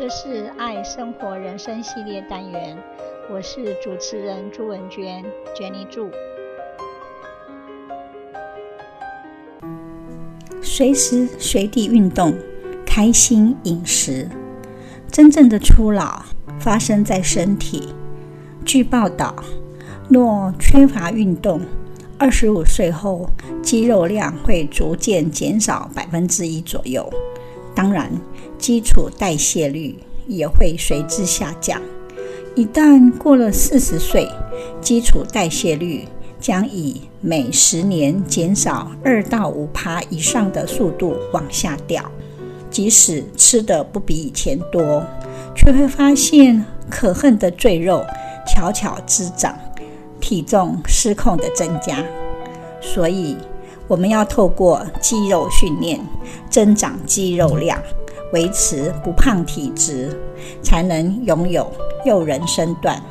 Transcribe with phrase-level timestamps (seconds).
[0.00, 2.74] 这是爱生活人生系列单元，
[3.30, 5.22] 我是主持人朱文娟
[5.54, 6.10] ，Jenny 朱。
[10.62, 12.32] 随时随地运动，
[12.86, 14.26] 开心饮食，
[15.12, 16.22] 真正的初老
[16.58, 17.94] 发生在身体。
[18.64, 19.36] 据报道，
[20.08, 21.60] 若缺乏运动，
[22.16, 23.28] 二十五岁后
[23.62, 27.06] 肌肉量会逐渐减少百分之一左右。
[27.80, 28.12] 当然，
[28.58, 31.80] 基础代谢率也会随之下降。
[32.54, 34.28] 一旦过了四十岁，
[34.82, 36.04] 基础代谢率
[36.38, 42.04] 将以每十年减少二到五趴以上的速度往下掉。
[42.70, 45.02] 即使吃的不比以前多，
[45.56, 48.04] 却会发现可恨的赘肉
[48.46, 49.58] 悄悄滋长，
[50.20, 52.04] 体重失控的增加。
[52.82, 53.38] 所以，
[53.90, 55.98] 我们要透过肌肉训练
[56.48, 57.76] 增长肌肉量，
[58.32, 60.16] 维持不胖体质，
[60.62, 61.68] 才能拥有
[62.04, 63.02] 诱人身段，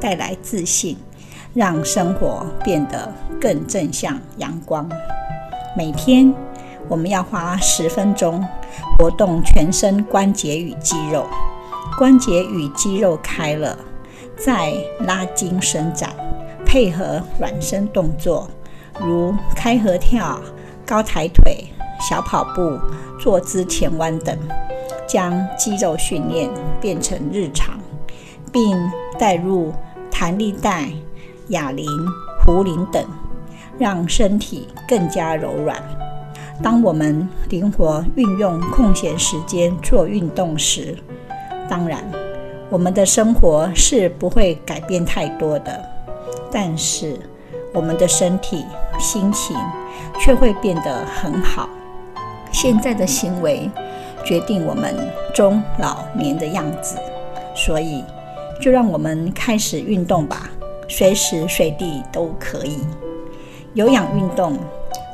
[0.00, 0.96] 带来自信，
[1.52, 4.88] 让生活变得更正向阳光。
[5.76, 6.32] 每天
[6.88, 8.42] 我们要花十分钟
[8.96, 11.26] 活动全身关节与肌肉，
[11.98, 13.76] 关节与肌肉开了，
[14.38, 16.14] 再拉筋伸展，
[16.64, 18.48] 配合软身动作。
[19.00, 20.40] 如开合跳、
[20.86, 21.64] 高抬腿、
[22.00, 22.78] 小跑步、
[23.18, 24.36] 坐姿前弯等，
[25.06, 26.48] 将肌肉训练
[26.80, 27.78] 变成日常，
[28.52, 28.76] 并
[29.18, 29.72] 带入
[30.10, 30.88] 弹力带、
[31.48, 31.86] 哑铃、
[32.44, 33.04] 壶铃等，
[33.78, 35.76] 让身体更加柔软。
[36.62, 40.96] 当我们灵活运用空闲时间做运动时，
[41.68, 42.04] 当然，
[42.70, 45.84] 我们的生活是不会改变太多的，
[46.52, 47.18] 但是，
[47.72, 48.64] 我们的身体、
[49.04, 49.54] 心情
[50.18, 51.68] 却会变得很好。
[52.50, 53.70] 现在的行为
[54.24, 54.96] 决定我们
[55.34, 56.96] 中老年的样子，
[57.54, 58.02] 所以
[58.62, 60.48] 就让我们开始运动吧，
[60.88, 62.78] 随时随地都可以。
[63.74, 64.56] 有氧运动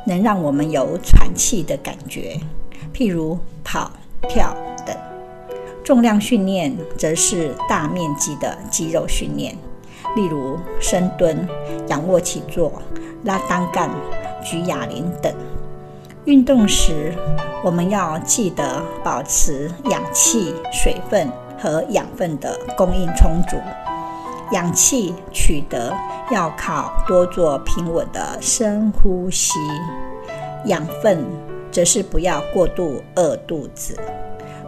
[0.05, 2.39] 能让我们有喘气的感觉，
[2.93, 3.91] 譬如跑、
[4.29, 4.55] 跳
[4.85, 4.95] 等；
[5.83, 9.53] 重量训练则是大面积的肌肉训练。
[10.15, 11.47] 例如深蹲、
[11.87, 12.81] 仰卧起坐、
[13.23, 13.89] 拉单杠、
[14.43, 15.33] 举哑铃等。
[16.25, 17.13] 运动时，
[17.63, 21.27] 我们要记得保持氧气、水分
[21.57, 23.57] 和养分的供应充足。
[24.51, 25.95] 氧气取得
[26.29, 29.53] 要靠多做平稳的深呼吸，
[30.65, 31.25] 养分
[31.71, 33.97] 则是不要过度饿肚子。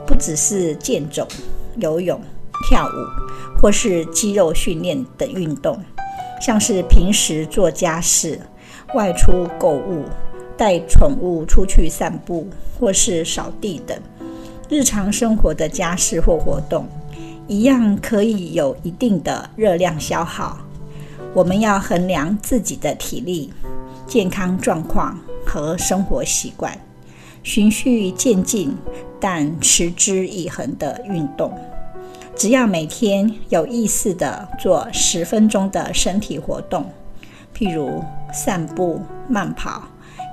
[0.08, 1.28] 不只是健走、
[1.76, 2.20] 游泳、
[2.68, 3.24] 跳舞。
[3.62, 5.82] 或是肌肉训练等运动，
[6.42, 8.38] 像是平时做家事、
[8.94, 10.04] 外出购物、
[10.58, 12.46] 带宠物出去散步，
[12.78, 13.98] 或是扫地等
[14.68, 16.86] 日常生活的家事或活动，
[17.48, 20.58] 一样可以有一定的热量消耗。
[21.34, 23.54] 我们要衡量自己的体力、
[24.06, 26.78] 健康状况和生活习惯，
[27.44, 28.76] 循序渐进，
[29.22, 31.58] 但持之以恒的运动。
[32.36, 36.86] 只要每天有意识的做十分钟的身体活动，
[37.56, 39.00] 譬如散步、
[39.30, 39.84] 慢跑、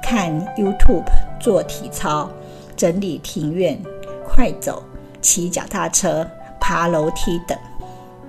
[0.03, 1.05] 看 YouTube、
[1.39, 2.29] 做体操、
[2.75, 3.79] 整理庭院、
[4.27, 4.83] 快走、
[5.21, 6.27] 骑脚踏车、
[6.59, 7.57] 爬楼梯等，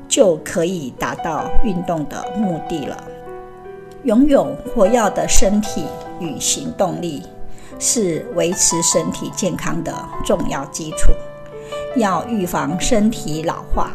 [0.07, 3.03] 就可以达到运动的目的了。
[4.03, 5.85] 拥有活跃的身体
[6.19, 7.23] 与行动力，
[7.79, 9.93] 是维持身体健康的
[10.25, 11.11] 重要基础。
[11.95, 13.91] 要预防身体老化，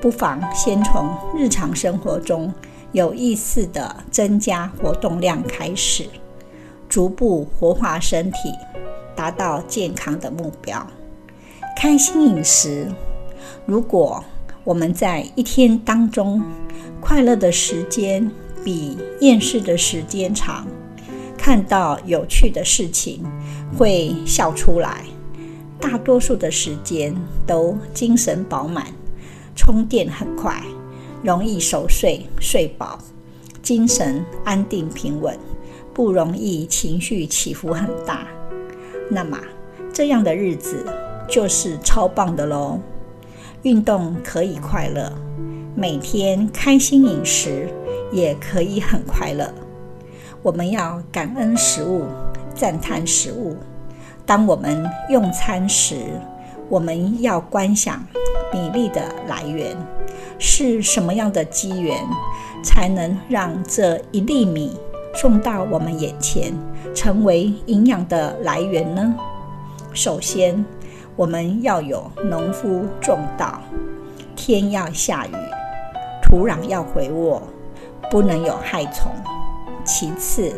[0.00, 2.52] 不妨先从日常生活中
[2.92, 6.06] 有意识地增加活动量开始，
[6.88, 8.52] 逐步活化身体，
[9.14, 10.84] 达到健康的目标。
[11.76, 12.88] 开心饮食，
[13.64, 14.24] 如果
[14.64, 16.42] 我们在一天当中
[17.00, 18.28] 快乐的时间
[18.64, 20.66] 比厌世的时间长，
[21.36, 23.24] 看到有趣的事情
[23.78, 25.04] 会笑出来。
[25.80, 27.14] 大多数的时间
[27.46, 28.86] 都精神饱满，
[29.54, 30.62] 充电很快，
[31.22, 32.98] 容易熟睡睡饱，
[33.62, 35.38] 精神安定平稳，
[35.94, 38.26] 不容易情绪起伏很大。
[39.10, 39.38] 那么
[39.92, 40.84] 这样的日子
[41.28, 42.78] 就是超棒的喽！
[43.62, 45.12] 运动可以快乐，
[45.74, 47.68] 每天开心饮食
[48.12, 49.52] 也可以很快乐。
[50.42, 52.04] 我们要感恩食物，
[52.54, 53.56] 赞叹食物。
[54.28, 55.96] 当我们用餐时，
[56.68, 57.98] 我们要观想
[58.52, 59.74] 米粒的来源，
[60.38, 61.96] 是什么样的机缘，
[62.62, 64.78] 才能让这一粒米
[65.14, 66.52] 送到我们眼前，
[66.94, 69.14] 成为营养的来源呢？
[69.94, 70.62] 首先，
[71.16, 73.62] 我们要有农夫种稻，
[74.36, 75.32] 天要下雨，
[76.22, 77.42] 土壤要肥沃，
[78.10, 79.10] 不能有害虫。
[79.86, 80.52] 其次，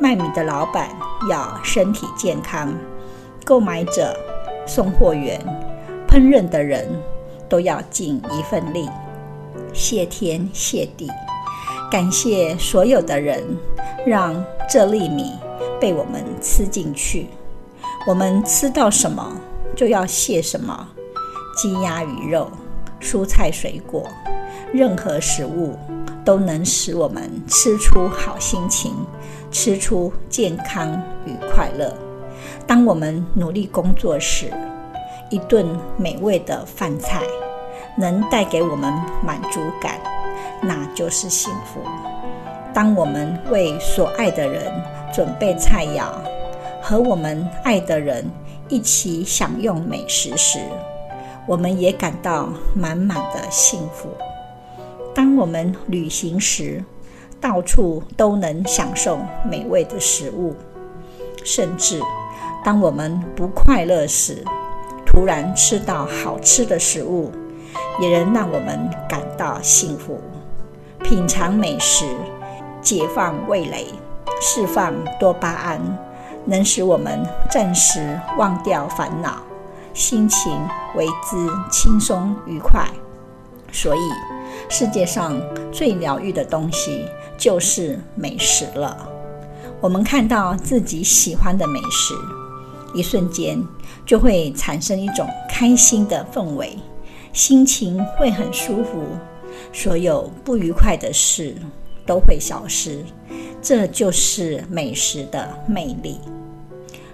[0.00, 0.88] 卖米的老板
[1.30, 2.74] 要身体健康，
[3.44, 4.16] 购买者、
[4.66, 5.40] 送货员、
[6.08, 6.88] 烹饪的人
[7.48, 8.88] 都要尽一份力。
[9.72, 11.10] 谢天谢地，
[11.90, 13.44] 感谢所有的人，
[14.06, 15.32] 让这粒米
[15.80, 17.28] 被我们吃进去。
[18.08, 19.36] 我们吃到什么，
[19.76, 20.88] 就要谢什么。
[21.56, 22.50] 鸡鸭鱼肉、
[23.00, 24.08] 蔬菜水果，
[24.72, 25.76] 任何食物。
[26.24, 28.94] 都能使我们吃出好心情，
[29.50, 30.90] 吃出健康
[31.26, 31.94] 与快乐。
[32.66, 34.50] 当我们努力工作时，
[35.30, 35.66] 一顿
[35.96, 37.22] 美味的饭菜
[37.96, 40.00] 能带给我们满足感，
[40.62, 41.80] 那就是幸福。
[42.72, 44.72] 当我们为所爱的人
[45.12, 46.06] 准备菜肴，
[46.82, 48.24] 和我们爱的人
[48.68, 50.58] 一起享用美食时，
[51.46, 54.08] 我们也感到满满的幸福。
[55.14, 56.82] 当我们旅行时，
[57.40, 59.18] 到处都能享受
[59.48, 60.52] 美味的食物；
[61.44, 62.00] 甚至
[62.64, 64.42] 当我们不快乐时，
[65.04, 67.30] 突然吃到好吃的食物，
[68.00, 70.18] 也能让我们感到幸福。
[71.02, 72.06] 品尝美食，
[72.80, 73.88] 解放味蕾，
[74.40, 75.78] 释放多巴胺，
[76.46, 79.42] 能使我们暂时忘掉烦恼，
[79.92, 80.58] 心情
[80.96, 82.88] 为之轻松愉快。
[83.70, 84.00] 所以，
[84.70, 85.38] 世界上
[85.70, 87.04] 最疗愈的东西
[87.36, 89.06] 就是美食了。
[89.82, 92.14] 我们看到自己喜欢的美食，
[92.94, 93.62] 一瞬间
[94.06, 96.78] 就会产生一种开心的氛围，
[97.32, 99.02] 心情会很舒服，
[99.72, 101.56] 所有不愉快的事
[102.06, 103.04] 都会消失。
[103.60, 106.18] 这就是美食的魅力。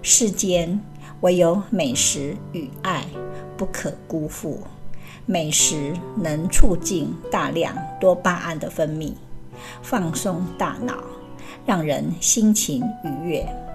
[0.02, 0.80] 世间
[1.20, 3.04] 唯有美食与爱
[3.56, 4.60] 不可辜负。
[5.26, 9.12] 美食能促进大量多巴胺的分泌，
[9.80, 10.94] 放松大脑，
[11.64, 13.69] 让人心情愉悦。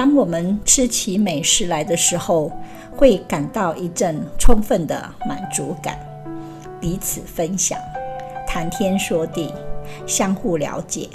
[0.00, 2.50] 当我们吃起美食来的时候，
[2.96, 4.98] 会感到一阵充分的
[5.28, 6.00] 满足感。
[6.80, 7.78] 彼此分享，
[8.46, 9.52] 谈天说地，
[10.06, 11.06] 相互了解，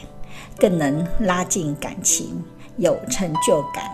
[0.59, 2.43] 更能拉近感情，
[2.77, 3.85] 有成就感。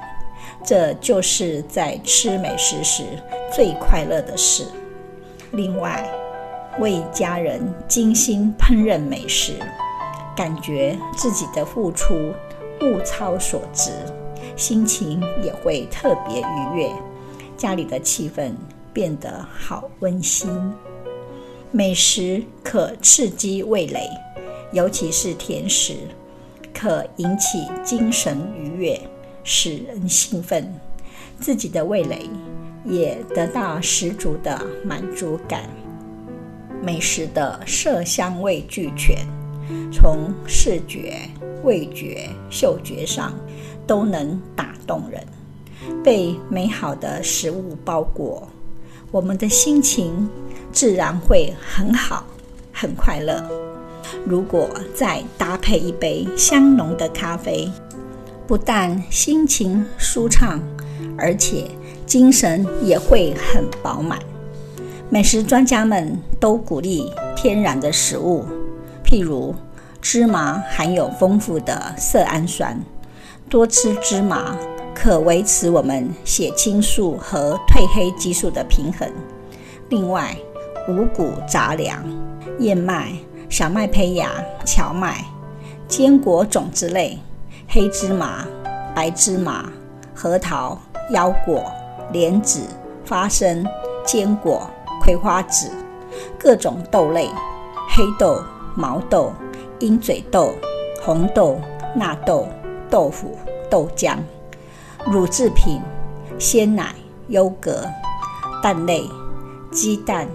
[0.61, 3.03] 这就是在吃美食时
[3.49, 4.65] 最快乐的事。
[5.51, 6.05] 另外，
[6.79, 9.53] 为家人精心烹饪美食，
[10.35, 12.13] 感觉自己的付出
[12.81, 13.91] 物超所值，
[14.55, 16.89] 心情也会特别愉悦，
[17.57, 18.51] 家里的气氛
[18.93, 20.49] 变得好温馨。
[21.71, 24.09] 美食可刺激味蕾，
[24.71, 25.95] 尤其是甜食，
[26.73, 28.99] 可引起精神愉悦，
[29.43, 30.73] 使人兴奋，
[31.39, 32.29] 自己的味蕾。
[32.83, 35.69] 也得到十足的满足感。
[36.81, 39.17] 美食的色香味俱全，
[39.93, 41.29] 从视觉、
[41.63, 43.35] 味觉、嗅觉上
[43.85, 45.21] 都能打动人。
[46.03, 48.47] 被美好的食物包裹，
[49.11, 50.29] 我们的心情
[50.71, 52.23] 自然会很好、
[52.71, 53.43] 很快乐。
[54.25, 57.71] 如果再搭配一杯香浓的咖啡，
[58.45, 60.59] 不但心情舒畅，
[61.17, 61.65] 而且
[62.05, 64.19] 精神也会很饱满。
[65.09, 68.45] 美食专家们都鼓励天然的食物，
[69.03, 69.53] 譬如
[70.01, 72.79] 芝麻含有丰富的色氨酸，
[73.51, 74.57] 多吃芝麻
[74.95, 79.05] 可维持我们血清素和褪黑激素的平衡。
[79.89, 80.33] 另外，
[80.87, 82.01] 五谷杂粮、
[82.59, 83.11] 燕麦、
[83.49, 84.29] 小麦胚芽、
[84.63, 85.25] 荞麦、
[85.85, 87.19] 坚果种子类、
[87.67, 88.47] 黑芝麻、
[88.95, 89.69] 白芝麻、
[90.15, 90.79] 核桃、
[91.11, 91.69] 腰果。
[92.13, 92.59] 莲子、
[93.07, 93.65] 花生、
[94.05, 94.69] 坚果、
[95.01, 95.71] 葵花籽、
[96.37, 97.29] 各种豆类、
[97.89, 98.43] 黑豆、
[98.75, 99.31] 毛豆、
[99.79, 100.53] 鹰嘴豆、
[101.01, 101.57] 红豆、
[101.95, 102.49] 纳豆、
[102.91, 103.37] 豆腐、
[103.69, 104.17] 豆浆、
[105.07, 105.79] 乳制品、
[106.37, 106.93] 鲜奶、
[107.29, 107.83] 优格、
[108.61, 109.09] 蛋类、
[109.71, 110.27] 鸡蛋、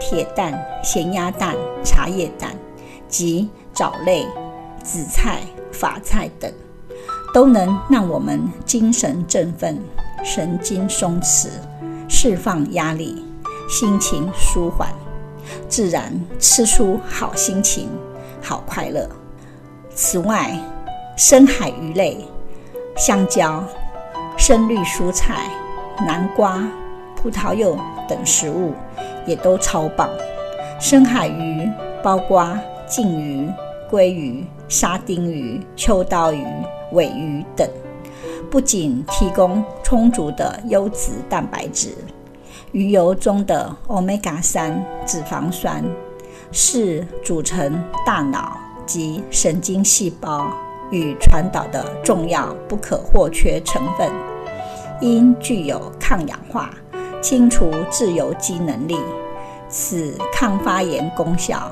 [0.00, 2.56] 铁蛋、咸鸭蛋、茶叶蛋
[3.08, 4.26] 及藻类、
[4.82, 6.50] 紫菜、法菜等，
[7.34, 9.78] 都能让我们精神振奋。
[10.24, 11.48] 神经松弛，
[12.08, 13.24] 释放压力，
[13.70, 14.92] 心情舒缓，
[15.68, 17.88] 自然吃出好心情、
[18.42, 19.08] 好快乐。
[19.94, 20.58] 此外，
[21.18, 22.16] 深海鱼类、
[22.96, 23.60] 香蕉、
[24.36, 25.50] 深绿蔬菜、
[26.06, 26.62] 南瓜、
[27.16, 27.76] 葡萄柚
[28.08, 28.72] 等食物
[29.26, 30.08] 也都超棒。
[30.78, 31.68] 深海鱼
[32.04, 32.56] 包括
[32.86, 33.50] 鲸鱼、
[33.90, 36.46] 鲑鱼、沙丁鱼、秋刀鱼、
[36.92, 37.68] 尾鱼等。
[38.48, 41.96] 不仅提供充足的优质蛋白质，
[42.70, 45.84] 鱼油中的欧米伽三脂肪酸
[46.52, 48.56] 是组成大脑
[48.86, 50.48] 及神经细胞
[50.90, 54.10] 与传导的重要不可或缺成分，
[55.00, 56.70] 因具有抗氧化、
[57.22, 58.96] 清除自由基能力，
[59.68, 61.70] 此抗发炎功效，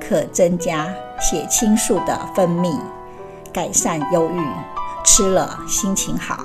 [0.00, 2.78] 可增加血清素的分泌，
[3.52, 4.42] 改善忧郁，
[5.04, 6.44] 吃了心情好。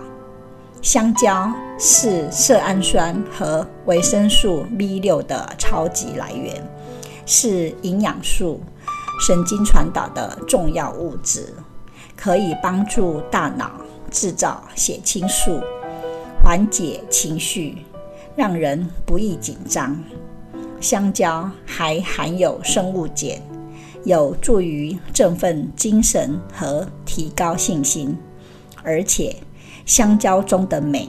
[0.82, 6.56] 香蕉是色氨酸和维生素 B 六的超级来源，
[7.26, 8.62] 是营养素、
[9.20, 11.54] 神经传导的重要物质，
[12.20, 13.72] 可以帮助大脑
[14.12, 15.62] 制造血清素，
[16.44, 17.78] 缓解情绪，
[18.36, 19.98] 让人不易紧张。
[20.82, 23.42] 香蕉还含有生物碱，
[24.04, 28.18] 有助于振奋精神和提高信心，
[28.84, 29.36] 而且。
[29.86, 31.08] 香蕉中的镁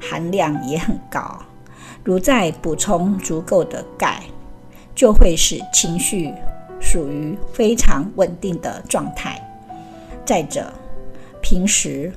[0.00, 1.36] 含量也很高，
[2.04, 4.22] 如再补充足够的钙，
[4.94, 6.32] 就会使情绪
[6.80, 9.49] 属于非常稳定的状态。
[10.30, 10.72] 再者，
[11.42, 12.12] 平时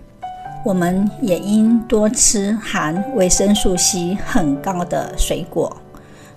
[0.63, 5.75] 我们也应多吃含维生素 C 很高的水果，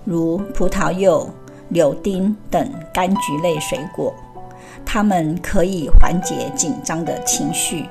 [0.03, 1.29] 如葡萄柚、
[1.69, 4.11] 柳丁等柑橘类水果，
[4.83, 7.85] 它们可以缓解紧张的情绪。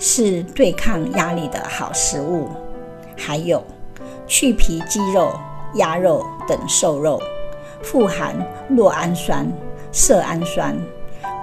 [0.00, 2.48] 是对抗压力的好食物，
[3.16, 3.62] 还有
[4.26, 5.32] 去皮鸡肉、
[5.74, 7.22] 鸭肉等瘦肉，
[7.84, 8.34] 富含
[8.72, 9.46] 酪氨酸、
[9.92, 10.76] 色氨酸、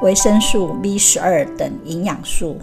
[0.02, 2.58] 维生素 B 十二等营养素，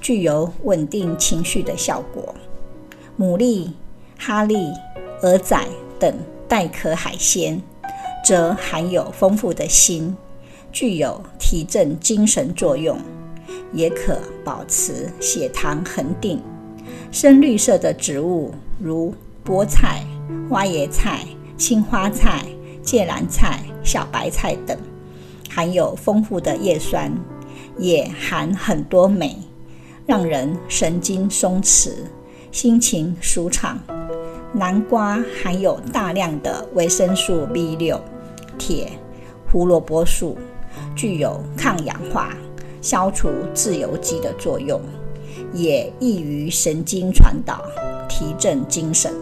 [0.00, 2.34] 具有稳定情绪的效果。
[3.18, 3.70] 牡蛎、
[4.18, 4.74] 蛤蛎、
[5.22, 5.64] 蚵仔
[5.98, 6.12] 等
[6.48, 7.62] 带壳海鲜，
[8.24, 10.12] 则含有丰富的锌，
[10.72, 12.98] 具有提振精神作用。
[13.72, 16.42] 也可保持血糖恒定。
[17.10, 20.04] 深绿色的植物如菠菜、
[20.50, 21.20] 花椰菜、
[21.56, 22.44] 青花菜、
[22.82, 24.76] 芥蓝菜、小白菜等，
[25.54, 27.12] 含有丰富的叶酸，
[27.76, 29.36] 也含很多镁，
[30.06, 31.90] 让人神经松弛、
[32.50, 33.78] 心情舒畅。
[34.54, 38.00] 南瓜含有大量的维生素 B 六、
[38.56, 38.90] 铁、
[39.46, 40.38] 胡萝卜素，
[40.96, 42.34] 具有抗氧化。
[42.80, 44.80] 消除自由基的作用，
[45.52, 47.62] 也易于神经传导，
[48.08, 49.14] 提振精神，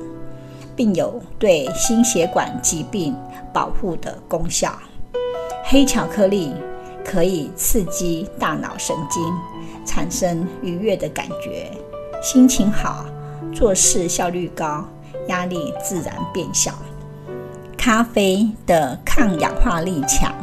[0.74, 3.14] 并有对心血管疾病
[3.52, 4.72] 保护的功效。
[5.72, 6.52] 黑巧克力
[7.04, 9.22] 可以刺激大脑神经，
[9.86, 11.70] 产生愉悦的感觉，
[12.20, 13.04] 心情好，
[13.54, 14.84] 做事效率高，
[15.28, 16.72] 压力自然变小。
[17.78, 20.34] 咖啡的抗氧化力强，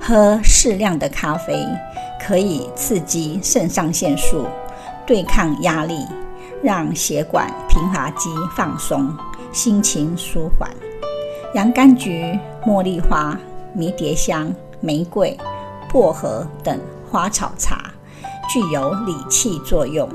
[0.00, 1.66] 喝适量的咖啡。
[2.18, 4.46] 可以刺激肾上腺素，
[5.04, 6.06] 对抗压力，
[6.62, 9.12] 让血管平滑肌放松，
[9.52, 10.70] 心情舒缓。
[11.52, 13.36] 洋甘菊、茉莉花、
[13.74, 15.36] 迷迭香、玫瑰、
[15.90, 16.78] 薄荷等
[17.10, 17.92] 花草茶
[18.48, 20.08] 具有理气作用，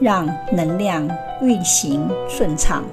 [0.00, 1.08] 让能量
[1.40, 2.84] 运行顺畅，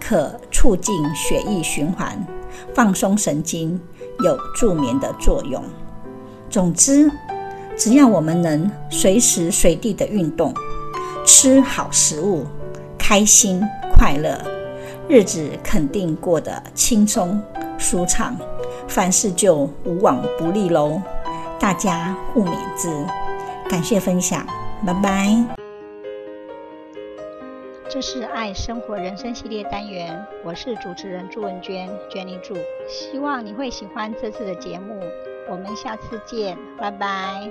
[0.00, 2.26] 可促进血液循环，
[2.74, 3.80] 放松神经，
[4.24, 5.62] 有助眠的作用。
[6.48, 7.10] 总之。
[7.78, 10.52] 只要我们能随时随地的运动，
[11.24, 12.44] 吃好食物，
[12.98, 13.62] 开心
[13.94, 14.38] 快乐，
[15.08, 17.40] 日子肯定过得轻松
[17.78, 18.36] 舒畅，
[18.90, 21.00] 凡事就无往不利喽。
[21.58, 22.88] 大家互勉之，
[23.68, 24.44] 感谢分享，
[24.84, 25.32] 拜拜。
[27.88, 32.54] 这是爱生活人生系列单元，我是主持人朱文娟娟妮祝，
[32.88, 35.00] 希望你会喜欢这次的节目。
[35.48, 37.50] 我们下次见，拜拜。